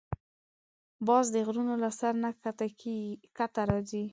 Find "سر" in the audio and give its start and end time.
1.99-2.13